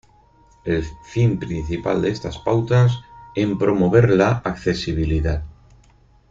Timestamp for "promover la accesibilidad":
3.59-5.43